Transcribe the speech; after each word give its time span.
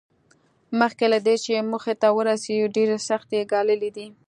مخکې 0.79 1.05
له 1.13 1.19
دې 1.25 1.35
چې 1.43 1.65
موخې 1.71 1.93
ته 2.01 2.07
ورسېږي 2.17 2.67
ډېرې 2.75 2.97
سختۍ 3.07 3.35
یې 3.39 3.47
ګاللې 3.51 3.89
دي 3.97 4.07